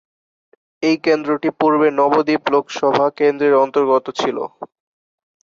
[0.83, 4.37] এই কেন্দ্রটি পূর্বে নবদ্বীপ লোকসভা কেন্দ্রের অন্তর্গত ছিল।